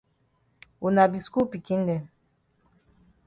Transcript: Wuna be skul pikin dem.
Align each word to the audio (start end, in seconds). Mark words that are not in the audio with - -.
Wuna 0.81 1.03
be 1.11 1.19
skul 1.25 1.45
pikin 1.51 1.81
dem. 1.87 2.01